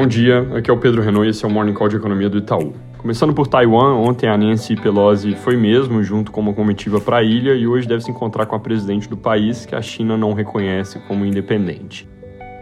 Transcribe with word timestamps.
Bom 0.00 0.06
dia, 0.06 0.46
aqui 0.54 0.70
é 0.70 0.72
o 0.72 0.78
Pedro 0.78 1.02
Renault 1.02 1.26
e 1.26 1.30
esse 1.30 1.44
é 1.44 1.48
o 1.48 1.50
Morning 1.50 1.72
Call 1.72 1.88
de 1.88 1.96
Economia 1.96 2.30
do 2.30 2.38
Itaú. 2.38 2.72
Começando 2.98 3.34
por 3.34 3.48
Taiwan, 3.48 3.96
ontem 3.96 4.28
a 4.28 4.38
Nancy 4.38 4.76
Pelosi 4.76 5.34
foi 5.34 5.56
mesmo 5.56 6.04
junto 6.04 6.30
com 6.30 6.40
uma 6.40 6.54
comitiva 6.54 7.00
para 7.00 7.16
a 7.16 7.22
ilha 7.24 7.52
e 7.52 7.66
hoje 7.66 7.88
deve 7.88 8.04
se 8.04 8.10
encontrar 8.12 8.46
com 8.46 8.54
a 8.54 8.60
presidente 8.60 9.08
do 9.08 9.16
país 9.16 9.66
que 9.66 9.74
a 9.74 9.82
China 9.82 10.16
não 10.16 10.34
reconhece 10.34 11.00
como 11.08 11.26
independente. 11.26 12.08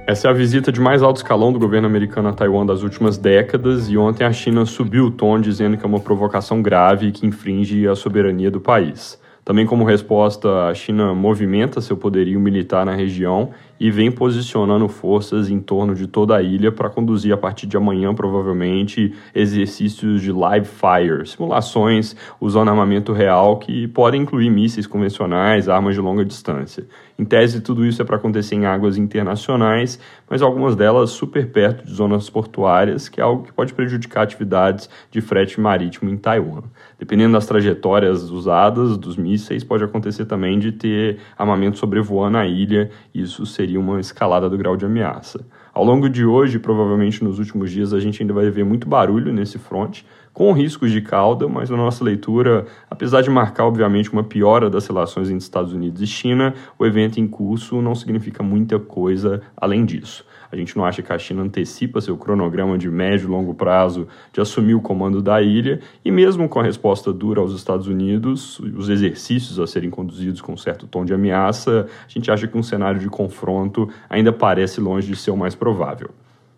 Essa 0.06 0.28
é 0.28 0.30
a 0.30 0.32
visita 0.32 0.72
de 0.72 0.80
mais 0.80 1.02
alto 1.02 1.18
escalão 1.18 1.52
do 1.52 1.58
governo 1.58 1.86
americano 1.86 2.30
a 2.30 2.32
Taiwan 2.32 2.64
das 2.64 2.82
últimas 2.82 3.18
décadas 3.18 3.90
e 3.90 3.98
ontem 3.98 4.24
a 4.24 4.32
China 4.32 4.64
subiu 4.64 5.04
o 5.04 5.10
tom 5.10 5.38
dizendo 5.38 5.76
que 5.76 5.84
é 5.84 5.86
uma 5.86 6.00
provocação 6.00 6.62
grave 6.62 7.12
que 7.12 7.26
infringe 7.26 7.86
a 7.86 7.94
soberania 7.94 8.50
do 8.50 8.62
país. 8.62 9.20
Também, 9.46 9.64
como 9.64 9.84
resposta, 9.84 10.68
a 10.68 10.74
China 10.74 11.14
movimenta 11.14 11.80
seu 11.80 11.96
poderio 11.96 12.40
militar 12.40 12.84
na 12.84 12.96
região 12.96 13.50
e 13.78 13.90
vem 13.90 14.10
posicionando 14.10 14.88
forças 14.88 15.50
em 15.50 15.60
torno 15.60 15.94
de 15.94 16.06
toda 16.06 16.36
a 16.36 16.42
ilha 16.42 16.72
para 16.72 16.88
conduzir 16.88 17.32
a 17.32 17.36
partir 17.36 17.66
de 17.66 17.76
amanhã, 17.76 18.14
provavelmente, 18.14 19.14
exercícios 19.34 20.22
de 20.22 20.32
live 20.32 20.66
fire, 20.66 21.26
simulações 21.26 22.16
usando 22.40 22.68
armamento 22.68 23.12
real 23.12 23.58
que 23.58 23.86
podem 23.88 24.22
incluir 24.22 24.50
mísseis 24.50 24.86
convencionais, 24.86 25.68
armas 25.68 25.94
de 25.94 26.00
longa 26.00 26.24
distância. 26.24 26.86
Em 27.18 27.24
tese, 27.24 27.60
tudo 27.60 27.86
isso 27.86 28.02
é 28.02 28.04
para 28.04 28.16
acontecer 28.16 28.54
em 28.54 28.66
águas 28.66 28.98
internacionais, 28.98 29.98
mas 30.28 30.42
algumas 30.42 30.76
delas 30.76 31.10
super 31.10 31.50
perto 31.50 31.84
de 31.84 31.92
zonas 31.92 32.28
portuárias, 32.28 33.08
que 33.08 33.20
é 33.20 33.24
algo 33.24 33.44
que 33.44 33.52
pode 33.52 33.72
prejudicar 33.72 34.22
atividades 34.22 34.88
de 35.10 35.20
frete 35.22 35.58
marítimo 35.58 36.10
em 36.10 36.16
Taiwan. 36.16 36.62
Dependendo 36.98 37.32
das 37.32 37.46
trajetórias 37.46 38.30
usadas 38.30 38.98
dos 38.98 39.16
mísseis, 39.16 39.64
pode 39.64 39.82
acontecer 39.82 40.26
também 40.26 40.58
de 40.58 40.72
ter 40.72 41.18
armamento 41.38 41.78
sobrevoando 41.78 42.36
a 42.36 42.46
ilha, 42.46 42.90
e 43.14 43.22
isso 43.22 43.46
seria 43.46 43.65
uma 43.74 43.98
escalada 43.98 44.50
do 44.50 44.58
grau 44.58 44.76
de 44.76 44.84
ameaça. 44.84 45.46
Ao 45.72 45.82
longo 45.82 46.08
de 46.08 46.24
hoje, 46.24 46.58
provavelmente 46.58 47.24
nos 47.24 47.38
últimos 47.38 47.70
dias, 47.70 47.92
a 47.94 48.00
gente 48.00 48.22
ainda 48.22 48.32
vai 48.34 48.50
ver 48.50 48.64
muito 48.64 48.86
barulho 48.86 49.32
nesse 49.32 49.58
fronte, 49.58 50.06
com 50.36 50.52
riscos 50.52 50.92
de 50.92 51.00
cauda, 51.00 51.48
mas 51.48 51.70
na 51.70 51.78
nossa 51.78 52.04
leitura, 52.04 52.66
apesar 52.90 53.22
de 53.22 53.30
marcar 53.30 53.64
obviamente 53.64 54.12
uma 54.12 54.22
piora 54.22 54.68
das 54.68 54.86
relações 54.86 55.30
entre 55.30 55.42
Estados 55.42 55.72
Unidos 55.72 56.02
e 56.02 56.06
China, 56.06 56.52
o 56.78 56.84
evento 56.84 57.18
em 57.18 57.26
curso 57.26 57.80
não 57.80 57.94
significa 57.94 58.42
muita 58.42 58.78
coisa 58.78 59.40
além 59.56 59.86
disso. 59.86 60.26
A 60.52 60.54
gente 60.54 60.76
não 60.76 60.84
acha 60.84 61.00
que 61.00 61.10
a 61.10 61.18
China 61.18 61.40
antecipa 61.40 62.02
seu 62.02 62.18
cronograma 62.18 62.76
de 62.76 62.90
médio 62.90 63.28
e 63.28 63.30
longo 63.30 63.54
prazo 63.54 64.08
de 64.30 64.38
assumir 64.38 64.74
o 64.74 64.80
comando 64.82 65.22
da 65.22 65.40
ilha, 65.40 65.80
e 66.04 66.10
mesmo 66.10 66.50
com 66.50 66.60
a 66.60 66.62
resposta 66.62 67.14
dura 67.14 67.40
aos 67.40 67.54
Estados 67.54 67.88
Unidos, 67.88 68.58
os 68.58 68.90
exercícios 68.90 69.58
a 69.58 69.66
serem 69.66 69.88
conduzidos 69.88 70.42
com 70.42 70.52
um 70.52 70.58
certo 70.58 70.86
tom 70.86 71.06
de 71.06 71.14
ameaça, 71.14 71.86
a 72.06 72.10
gente 72.10 72.30
acha 72.30 72.46
que 72.46 72.58
um 72.58 72.62
cenário 72.62 73.00
de 73.00 73.08
confronto 73.08 73.88
ainda 74.06 74.34
parece 74.34 74.82
longe 74.82 75.08
de 75.08 75.16
ser 75.16 75.30
o 75.30 75.36
mais 75.36 75.54
provável. 75.54 76.10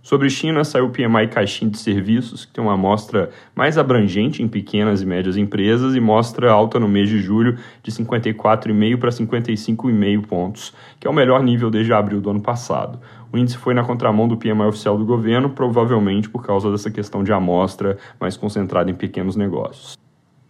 Sobre 0.03 0.31
China, 0.31 0.65
saiu 0.65 0.87
o 0.87 0.91
PMI 0.91 1.29
Caixinha 1.29 1.71
de 1.71 1.79
Serviços, 1.79 2.45
que 2.45 2.53
tem 2.53 2.65
uma 2.65 2.75
amostra 2.75 3.31
mais 3.55 3.77
abrangente 3.77 4.43
em 4.43 4.49
pequenas 4.49 5.03
e 5.03 5.07
médias 5.07 5.37
empresas 5.37 5.95
e 5.95 6.01
mostra 6.01 6.51
alta 6.51 6.79
no 6.79 6.89
mês 6.89 7.09
de 7.09 7.19
julho 7.19 7.59
de 7.83 7.91
54,5 7.91 8.99
para 8.99 9.11
55,5 9.11 10.27
pontos, 10.27 10.75
que 10.99 11.07
é 11.07 11.11
o 11.11 11.13
melhor 11.15 11.43
nível 11.43 11.71
desde 11.71 11.93
abril 11.93 12.21
do 12.21 12.31
ano 12.31 12.41
passado. 12.41 12.99
O 13.31 13.37
índice 13.37 13.59
foi 13.59 13.75
na 13.75 13.85
contramão 13.85 14.27
do 14.27 14.39
PMI 14.39 14.69
oficial 14.69 14.97
do 14.97 15.05
governo, 15.05 15.51
provavelmente 15.51 16.31
por 16.31 16.43
causa 16.43 16.71
dessa 16.71 16.91
questão 16.91 17.23
de 17.23 17.33
amostra 17.33 17.99
mais 18.19 18.37
concentrada 18.37 18.91
em 18.91 18.95
pequenos 18.95 19.37
negócios. 19.37 19.99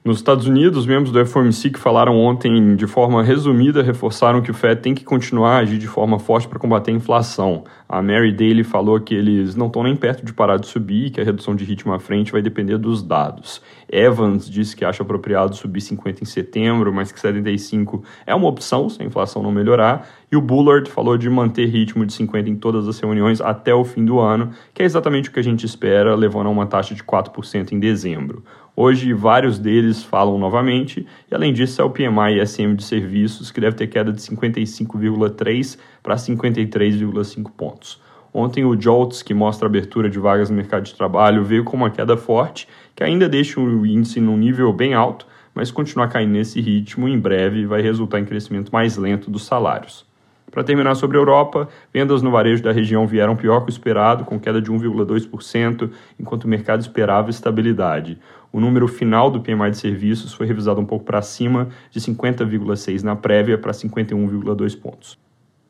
Nos 0.08 0.16
Estados 0.16 0.46
Unidos, 0.46 0.78
os 0.78 0.86
membros 0.86 1.12
do 1.12 1.26
FOMC 1.26 1.68
que 1.68 1.78
falaram 1.78 2.16
ontem 2.16 2.74
de 2.76 2.86
forma 2.86 3.22
resumida 3.22 3.82
reforçaram 3.82 4.40
que 4.40 4.50
o 4.50 4.54
Fed 4.54 4.80
tem 4.80 4.94
que 4.94 5.04
continuar 5.04 5.56
a 5.56 5.58
agir 5.58 5.76
de 5.76 5.86
forma 5.86 6.18
forte 6.18 6.48
para 6.48 6.58
combater 6.58 6.92
a 6.92 6.94
inflação. 6.94 7.64
A 7.86 8.00
Mary 8.00 8.32
Daly 8.32 8.64
falou 8.64 8.98
que 8.98 9.14
eles 9.14 9.54
não 9.54 9.66
estão 9.66 9.82
nem 9.82 9.94
perto 9.94 10.24
de 10.24 10.32
parar 10.32 10.56
de 10.56 10.66
subir 10.66 11.08
e 11.08 11.10
que 11.10 11.20
a 11.20 11.24
redução 11.24 11.54
de 11.54 11.62
ritmo 11.62 11.92
à 11.92 12.00
frente 12.00 12.32
vai 12.32 12.40
depender 12.40 12.78
dos 12.78 13.02
dados. 13.02 13.60
Evans 13.86 14.48
disse 14.48 14.74
que 14.74 14.82
acha 14.82 15.02
apropriado 15.02 15.54
subir 15.54 15.82
50 15.82 16.22
em 16.22 16.26
setembro, 16.26 16.90
mas 16.90 17.12
que 17.12 17.20
75 17.20 18.02
é 18.26 18.34
uma 18.34 18.48
opção 18.48 18.88
se 18.88 19.02
a 19.02 19.04
inflação 19.04 19.42
não 19.42 19.52
melhorar. 19.52 20.08
E 20.30 20.36
o 20.36 20.42
Bullard 20.42 20.90
falou 20.90 21.16
de 21.16 21.30
manter 21.30 21.66
ritmo 21.66 22.04
de 22.04 22.12
50 22.12 22.50
em 22.50 22.56
todas 22.56 22.86
as 22.86 23.00
reuniões 23.00 23.40
até 23.40 23.72
o 23.72 23.82
fim 23.82 24.04
do 24.04 24.20
ano, 24.20 24.50
que 24.74 24.82
é 24.82 24.84
exatamente 24.84 25.30
o 25.30 25.32
que 25.32 25.40
a 25.40 25.42
gente 25.42 25.64
espera, 25.64 26.14
levando 26.14 26.48
a 26.48 26.50
uma 26.50 26.66
taxa 26.66 26.94
de 26.94 27.02
4% 27.02 27.72
em 27.72 27.80
dezembro. 27.80 28.44
Hoje, 28.76 29.14
vários 29.14 29.58
deles 29.58 30.04
falam 30.04 30.38
novamente, 30.38 31.06
e 31.30 31.34
além 31.34 31.52
disso, 31.54 31.80
é 31.80 31.84
o 31.84 31.88
PMI 31.88 32.46
SM 32.46 32.74
de 32.76 32.84
serviços, 32.84 33.50
que 33.50 33.58
deve 33.58 33.74
ter 33.74 33.86
queda 33.86 34.12
de 34.12 34.20
55,3 34.20 35.78
para 36.02 36.14
53,5 36.14 37.50
pontos. 37.56 38.00
Ontem, 38.32 38.66
o 38.66 38.76
JOLTS, 38.76 39.22
que 39.22 39.32
mostra 39.32 39.66
a 39.66 39.70
abertura 39.70 40.10
de 40.10 40.18
vagas 40.18 40.50
no 40.50 40.56
mercado 40.56 40.84
de 40.84 40.94
trabalho, 40.94 41.42
veio 41.42 41.64
com 41.64 41.76
uma 41.76 41.90
queda 41.90 42.18
forte, 42.18 42.68
que 42.94 43.02
ainda 43.02 43.28
deixa 43.28 43.58
o 43.58 43.86
índice 43.86 44.20
num 44.20 44.36
nível 44.36 44.70
bem 44.74 44.92
alto, 44.92 45.26
mas 45.54 45.70
continuar 45.70 46.08
caindo 46.08 46.32
nesse 46.32 46.60
ritmo, 46.60 47.08
em 47.08 47.18
breve 47.18 47.64
vai 47.64 47.80
resultar 47.80 48.20
em 48.20 48.26
crescimento 48.26 48.70
mais 48.70 48.98
lento 48.98 49.30
dos 49.30 49.46
salários. 49.46 50.07
Para 50.50 50.64
terminar 50.64 50.94
sobre 50.94 51.16
a 51.16 51.20
Europa, 51.20 51.68
vendas 51.92 52.22
no 52.22 52.30
varejo 52.30 52.62
da 52.62 52.72
região 52.72 53.06
vieram 53.06 53.36
pior 53.36 53.60
que 53.60 53.68
o 53.68 53.70
esperado, 53.70 54.24
com 54.24 54.40
queda 54.40 54.60
de 54.60 54.70
1,2%, 54.70 55.90
enquanto 56.18 56.44
o 56.44 56.48
mercado 56.48 56.80
esperava 56.80 57.30
estabilidade. 57.30 58.18
O 58.50 58.60
número 58.60 58.88
final 58.88 59.30
do 59.30 59.40
PMI 59.40 59.70
de 59.70 59.78
serviços 59.78 60.32
foi 60.32 60.46
revisado 60.46 60.80
um 60.80 60.86
pouco 60.86 61.04
para 61.04 61.20
cima, 61.20 61.68
de 61.90 62.00
50,6 62.00 63.02
na 63.02 63.14
prévia 63.14 63.58
para 63.58 63.72
51,2 63.72 64.80
pontos. 64.80 65.18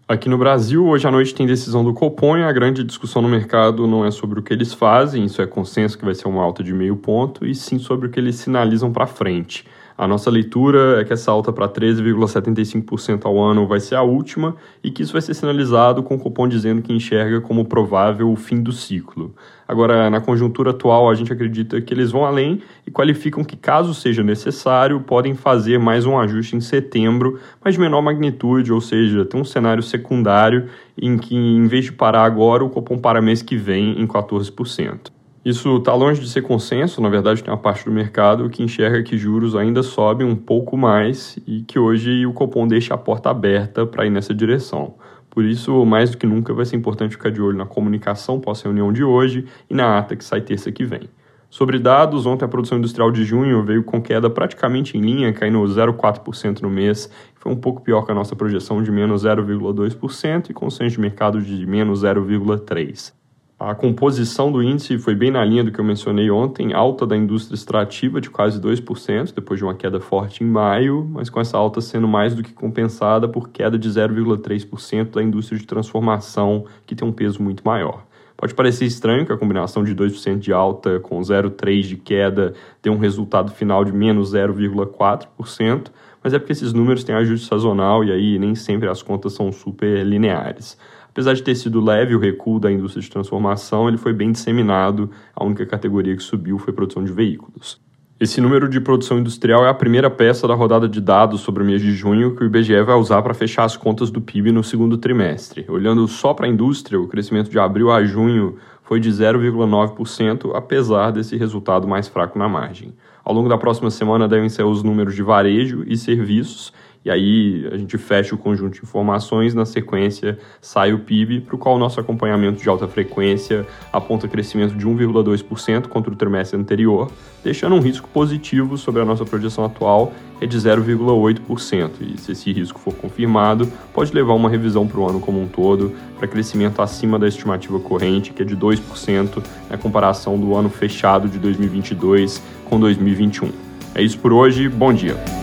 Aqui 0.06 0.27
no 0.27 0.39
Brasil, 0.39 0.87
hoje 0.87 1.06
à 1.06 1.10
noite 1.10 1.34
tem 1.34 1.47
decisão 1.47 1.84
do 1.84 1.93
Copom 1.93 2.37
a 2.37 2.50
grande 2.50 2.83
discussão 2.83 3.21
no 3.21 3.28
mercado 3.28 3.87
não 3.87 4.06
é 4.06 4.10
sobre 4.10 4.41
o 4.41 4.43
que 4.43 4.55
eles 4.55 4.72
fazem, 4.72 5.27
isso 5.27 5.43
é 5.43 5.47
consenso 5.47 5.99
que 5.99 6.05
vai 6.05 6.15
ser 6.15 6.28
uma 6.28 6.43
alta 6.43 6.65
de 6.65 6.72
meio 6.72 6.97
ponto, 6.97 7.45
e 7.45 7.55
sim 7.55 7.78
sobre 7.78 8.06
o 8.06 8.10
que 8.10 8.19
eles 8.19 8.37
sinalizam 8.37 8.91
para 8.91 9.06
frente. 9.06 9.66
A 9.98 10.06
nossa 10.06 10.31
leitura 10.31 11.00
é 11.00 11.04
que 11.04 11.12
essa 11.12 11.32
alta 11.32 11.53
para 11.53 11.69
13,75% 11.69 13.26
ao 13.26 13.36
ano 13.36 13.66
vai 13.66 13.81
ser 13.81 13.97
a 13.97 14.03
última 14.03 14.54
e 14.81 14.92
que 14.92 15.03
isso 15.03 15.12
vai 15.12 15.20
ser 15.20 15.34
sinalizado 15.34 16.04
com 16.04 16.14
o 16.14 16.19
cupom 16.20 16.47
dizendo 16.47 16.81
que 16.81 16.92
enxerga 16.92 17.41
como 17.41 17.64
provável 17.64 18.31
o 18.31 18.36
fim 18.36 18.62
do 18.62 18.70
ciclo. 18.70 19.34
Agora, 19.66 20.09
na 20.09 20.20
conjuntura 20.20 20.70
atual, 20.70 21.10
a 21.10 21.14
gente 21.16 21.32
acredita 21.32 21.81
que 21.81 21.92
eles 21.92 22.12
vão 22.12 22.25
além 22.25 22.62
e 22.86 22.92
qualificam 22.92 23.42
que, 23.42 23.56
caso 23.56 23.92
seja 23.92 24.22
necessário, 24.22 25.00
podem 25.00 25.34
fazer 25.34 25.81
mais 25.81 26.06
um 26.06 26.16
ajuste 26.16 26.54
em 26.54 26.60
setembro, 26.60 27.41
mas 27.62 27.75
de 27.75 27.80
menor 27.80 28.00
magnitude, 28.00 28.72
ou 28.72 28.80
seja, 28.80 29.25
tem 29.25 29.41
um 29.41 29.44
cenário 29.44 29.82
secundário 29.82 30.69
em 30.97 31.19
que, 31.19 31.34
em 31.34 31.66
vez 31.66 31.86
de 31.86 31.92
parar 31.92 32.22
agora, 32.22 32.65
o 32.65 32.70
cupom 32.70 32.98
para 32.98 33.20
mês 33.20 33.42
que 33.42 33.56
vem 33.56 34.00
em 34.00 34.06
14%. 34.06 35.17
Isso 35.44 35.76
está 35.76 35.94
longe 35.94 36.21
de 36.21 36.28
ser 36.28 36.43
consenso, 36.43 37.00
na 37.00 37.09
verdade, 37.09 37.43
tem 37.43 37.53
uma 37.53 37.60
parte 37.60 37.84
do 37.84 37.93
mercado 37.93 38.50
que 38.50 38.62
enxerga 38.62 39.03
que 39.03 39.16
juros 39.16 39.54
ainda 39.54 39.82
sobem 39.82 40.26
um 40.26 40.34
pouco 40.34 40.76
mais 40.76 41.38
e 41.47 41.62
que 41.62 41.78
hoje 41.78 42.26
o 42.26 42.32
Copom 42.32 42.66
deixa 42.66 42.94
a 42.94 42.99
porta 42.99 43.31
aberta 43.31 43.87
para 43.87 44.04
ir 44.04 44.10
nessa 44.10 44.34
direção. 44.34 44.97
Por 45.31 45.44
isso, 45.44 45.84
mais 45.87 46.10
do 46.10 46.16
que 46.16 46.27
nunca, 46.27 46.53
vai 46.53 46.65
ser 46.65 46.77
importante 46.77 47.12
ficar 47.12 47.31
de 47.31 47.41
olho 47.41 47.56
na 47.56 47.66
comunicação 47.66 48.41
pós-reunião 48.41 48.93
de 48.93 49.04
hoje 49.04 49.47
e 49.71 49.75
na 49.75 49.97
ata 49.97 50.16
que 50.16 50.25
sai 50.25 50.41
terça 50.41 50.72
que 50.72 50.84
vem. 50.84 51.09
Sobre 51.48 51.78
dados, 51.78 52.27
ontem 52.27 52.44
a 52.44 52.48
produção 52.48 52.77
industrial 52.77 53.10
de 53.10 53.25
junho 53.25 53.62
veio 53.62 53.82
com 53.84 54.03
queda 54.03 54.28
praticamente 54.28 54.98
em 54.98 55.00
linha, 55.00 55.32
caindo 55.32 55.62
0,4% 55.62 56.60
no 56.60 56.69
mês, 56.69 57.10
foi 57.37 57.53
um 57.53 57.56
pouco 57.56 57.81
pior 57.81 58.03
que 58.03 58.10
a 58.10 58.15
nossa 58.15 58.37
projeção 58.37 58.82
de 58.82 58.91
menos 58.91 59.25
0,2% 59.25 60.50
e 60.50 60.53
consenso 60.53 60.97
de 60.97 61.00
mercado 61.00 61.41
de 61.41 61.65
menos 61.65 62.03
0,3%. 62.03 63.12
A 63.60 63.74
composição 63.74 64.52
do 64.52 64.62
índice 64.62 64.98
foi 64.98 65.16
bem 65.16 65.32
na 65.32 65.44
linha 65.44 65.64
do 65.64 65.72
que 65.72 65.80
eu 65.80 65.84
mencionei 65.84 66.30
ontem, 66.30 66.72
alta 66.72 67.04
da 67.04 67.16
indústria 67.16 67.56
extrativa 67.56 68.20
de 68.20 68.30
quase 68.30 68.60
2%, 68.60 69.34
depois 69.34 69.58
de 69.58 69.64
uma 69.64 69.74
queda 69.74 69.98
forte 69.98 70.44
em 70.44 70.46
maio, 70.46 71.04
mas 71.10 71.28
com 71.28 71.41
essa 71.41 71.58
alta 71.58 71.80
sendo 71.80 72.06
mais 72.06 72.36
do 72.36 72.42
que 72.44 72.52
compensada 72.52 73.26
por 73.26 73.48
queda 73.48 73.76
de 73.76 73.88
0,3% 73.88 75.10
da 75.10 75.20
indústria 75.24 75.58
de 75.58 75.66
transformação, 75.66 76.66
que 76.86 76.94
tem 76.94 77.06
um 77.06 77.10
peso 77.10 77.42
muito 77.42 77.65
maior. 77.65 78.06
Pode 78.36 78.54
parecer 78.54 78.84
estranho 78.84 79.27
que 79.27 79.33
a 79.33 79.36
combinação 79.36 79.83
de 79.83 79.92
2% 79.92 80.38
de 80.38 80.53
alta 80.53 81.00
com 81.00 81.18
0,3% 81.18 81.80
de 81.83 81.97
queda 81.97 82.54
dê 82.80 82.88
um 82.88 82.97
resultado 82.97 83.50
final 83.50 83.84
de 83.84 83.91
menos 83.91 84.34
0,4%, 84.34 85.88
mas 86.22 86.33
é 86.33 86.38
porque 86.38 86.53
esses 86.53 86.72
números 86.72 87.03
têm 87.03 87.16
ajuste 87.16 87.48
sazonal 87.48 88.04
e 88.04 88.12
aí 88.12 88.38
nem 88.38 88.54
sempre 88.54 88.88
as 88.88 89.03
contas 89.03 89.33
são 89.33 89.50
super 89.50 90.06
lineares. 90.06 90.78
Apesar 91.18 91.34
de 91.34 91.42
ter 91.42 91.56
sido 91.56 91.80
leve 91.80 92.15
o 92.15 92.18
recuo 92.20 92.60
da 92.60 92.70
indústria 92.70 93.03
de 93.03 93.10
transformação, 93.10 93.88
ele 93.88 93.97
foi 93.97 94.12
bem 94.12 94.30
disseminado. 94.30 95.10
A 95.34 95.44
única 95.44 95.66
categoria 95.66 96.15
que 96.15 96.22
subiu 96.22 96.60
foi 96.60 96.72
produção 96.72 97.03
de 97.03 97.10
veículos. 97.10 97.80
Esse 98.20 98.41
número 98.41 98.68
de 98.68 98.80
produção 98.80 99.18
industrial 99.18 99.66
é 99.66 99.68
a 99.68 99.74
primeira 99.74 100.09
peça 100.09 100.47
da 100.47 100.54
rodada 100.54 100.88
de 100.88 101.00
dados 101.00 101.41
sobre 101.41 101.65
o 101.65 101.66
mês 101.66 101.82
de 101.82 101.91
junho 101.91 102.36
que 102.36 102.44
o 102.44 102.47
IBGE 102.47 102.82
vai 102.82 102.94
usar 102.94 103.20
para 103.20 103.34
fechar 103.34 103.65
as 103.65 103.76
contas 103.76 104.12
do 104.12 104.20
PIB 104.20 104.53
no 104.53 104.62
segundo 104.62 104.97
trimestre. 104.97 105.66
Olhando 105.68 106.06
só 106.06 106.32
para 106.32 106.47
a 106.47 106.48
indústria, 106.48 107.00
o 107.00 107.09
crescimento 107.09 107.50
de 107.50 107.59
abril 107.59 107.91
a 107.91 108.04
junho 108.04 108.56
foi 108.84 109.00
de 109.00 109.10
0,9%, 109.10 110.53
apesar 110.54 111.10
desse 111.10 111.36
resultado 111.36 111.88
mais 111.88 112.06
fraco 112.06 112.38
na 112.38 112.48
margem. 112.48 112.94
Ao 113.24 113.34
longo 113.34 113.48
da 113.48 113.59
próxima 113.59 113.91
semana 113.91 114.28
devem 114.28 114.48
ser 114.48 114.62
os 114.62 114.84
números 114.84 115.16
de 115.16 115.22
varejo 115.24 115.82
e 115.84 115.97
serviços, 115.97 116.72
E 117.04 117.10
aí 117.10 117.68
a 117.72 117.77
gente 117.77 117.97
fecha 117.97 118.34
o 118.34 118.39
conjunto 118.39 118.74
de 118.74 118.83
informações, 118.83 119.54
na 119.54 119.65
sequência 119.65 120.39
sai 120.60 120.92
o 120.92 120.98
PIB, 120.98 121.41
para 121.41 121.54
o 121.54 121.59
qual 121.59 121.77
o 121.77 121.78
nosso 121.78 122.00
acompanhamento 122.00 122.60
de 122.60 122.68
alta 122.68 122.89
frequência 122.89 123.66
aponta 123.92 124.27
crescimento 124.27 124.74
de 124.74 124.86
1,2% 124.86 125.86
contra 125.86 126.12
o 126.12 126.16
trimestre 126.16 126.59
anterior, 126.59 127.10
deixando 127.42 127.77
um 127.77 127.80
risco 127.80 128.09
positivo 128.09 128.77
sobre 128.77 129.00
a 129.00 129.04
nossa 129.04 129.24
projeção 129.24 129.65
atual, 129.65 130.12
é 130.41 130.47
de 130.47 130.59
0,8%. 130.59 131.91
E 132.00 132.18
se 132.18 132.33
esse 132.33 132.53
risco 132.53 132.78
for 132.78 132.95
confirmado, 132.95 133.71
pode 133.92 134.12
levar 134.12 134.34
uma 134.34 134.50
revisão 134.50 134.86
para 134.86 135.00
o 135.00 135.09
ano 135.09 135.21
como 135.21 135.41
um 135.41 135.48
todo, 135.48 135.92
para 136.18 136.28
crescimento 136.28 136.83
acima 136.83 137.18
da 137.18 137.28
estimativa 137.28 137.78
corrente, 137.80 138.33
que 138.33 138.42
é 138.42 138.45
de 138.45 138.56
2%, 138.56 139.42
na 139.71 139.78
comparação 139.78 140.39
do 140.39 140.54
ano 140.54 140.68
fechado 140.68 141.28
de 141.28 141.39
2022 141.39 142.42
com 142.65 142.78
2021. 142.78 143.50
É 143.95 144.03
isso 144.03 144.18
por 144.18 144.33
hoje, 144.33 144.68
bom 144.68 144.92
dia! 144.92 145.37